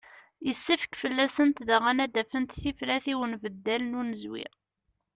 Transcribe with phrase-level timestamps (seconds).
[0.47, 4.45] Yessefk fell-asent daɣen ad d-afent tifrat i unbeddal n unezwi.